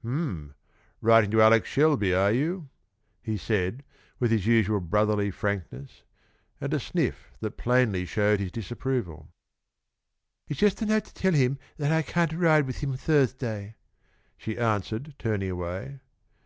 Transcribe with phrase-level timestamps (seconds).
[0.00, 0.54] "Hm!
[1.02, 2.70] Writing to Alex Shelby, are you?"
[3.20, 3.84] he said,
[4.18, 6.02] with his usual brotherly frankness,
[6.62, 9.28] and a sniff that plainly showed his disapproval.
[10.48, 13.76] "It's just a note to tell him that I can't ride with him Thursday,"
[14.38, 16.00] she answered, turning away.